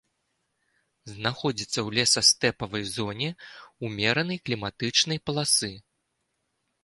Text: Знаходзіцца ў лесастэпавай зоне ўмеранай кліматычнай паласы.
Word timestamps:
Знаходзіцца 1.15 1.69
ў 1.69 1.89
лесастэпавай 1.97 2.83
зоне 2.95 3.29
ўмеранай 3.89 4.37
кліматычнай 4.49 5.19
паласы. 5.31 5.71